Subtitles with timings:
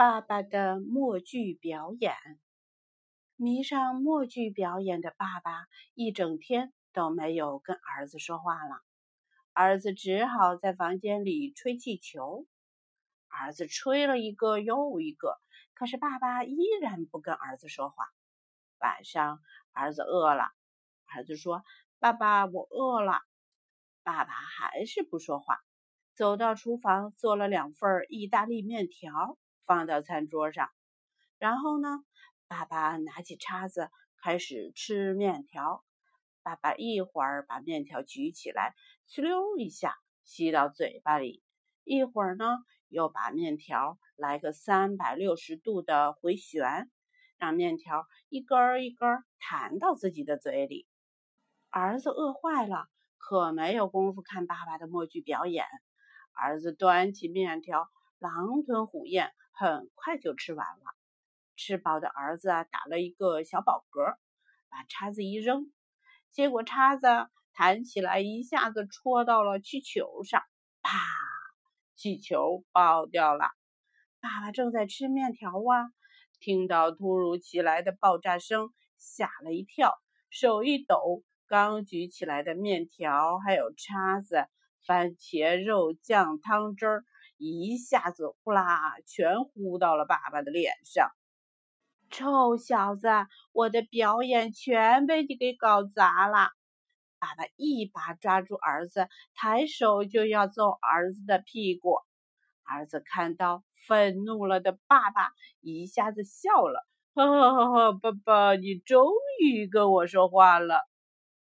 [0.00, 2.14] 爸爸的默剧表演，
[3.36, 8.80] 迷上默剧表演的爸爸一整天都没有跟儿子说话了。
[9.52, 12.46] 儿子只好在房间里吹气球。
[13.28, 15.38] 儿子吹了一个又一个，
[15.74, 18.06] 可是爸爸依然不跟儿子说话。
[18.78, 19.38] 晚上，
[19.72, 20.44] 儿子饿了，
[21.14, 21.62] 儿子说
[22.00, 23.20] ：“爸爸，我饿了。”
[24.02, 25.58] 爸爸还是不说话，
[26.14, 29.36] 走到厨房做了两份意大利面条。
[29.70, 30.68] 放到餐桌上，
[31.38, 32.02] 然后呢，
[32.48, 33.88] 爸爸拿起叉子
[34.20, 35.84] 开始吃面条。
[36.42, 38.74] 爸爸一会儿把面条举起来，
[39.08, 41.40] 哧溜一下吸到嘴巴里；
[41.84, 46.90] 一会儿呢，又把面条来个三百六十度的回旋，
[47.38, 50.88] 让面条一根儿一根儿弹到自己的嘴里。
[51.68, 55.64] 儿子饿坏了，可没有功夫看爸爸的默剧表演。
[56.34, 57.88] 儿子端起面条，
[58.20, 59.32] 狼吞虎咽。
[59.52, 60.84] 很快就吃完了。
[61.54, 64.16] 吃饱的儿子啊打了一个小饱嗝，
[64.70, 65.70] 把叉子一扔，
[66.32, 67.06] 结果叉子
[67.52, 70.42] 弹起来，一下子戳到了气球上，
[70.80, 70.98] 啪！
[71.94, 73.50] 气球爆掉了。
[74.20, 75.92] 爸爸正在吃面条啊，
[76.38, 79.92] 听到突如其来的爆炸声，吓了一跳，
[80.30, 84.46] 手一抖，刚举起来的面条还有叉子、
[84.86, 87.04] 番茄肉酱汤汁儿。
[87.40, 91.10] 一下子呼啦，全呼到了爸爸的脸上。
[92.10, 93.08] 臭小子，
[93.52, 96.50] 我的表演全被你给搞砸了！
[97.18, 101.96] 爸爸一把抓住儿子，抬手就要揍儿子的屁股。
[102.62, 105.32] 儿子看到愤怒了的爸爸，
[105.62, 109.06] 一下子笑了：“哈哈哈哈，爸爸，你终
[109.42, 110.86] 于跟我说话了。”